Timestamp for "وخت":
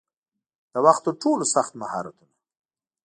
0.85-1.01